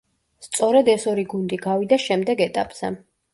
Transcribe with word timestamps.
სწორედ 0.45 0.89
ეს 0.93 1.05
ორი 1.11 1.25
გუნდი 1.33 1.59
გავიდა 1.67 2.01
შემდეგ 2.07 2.43
ეტაპზე. 2.47 2.93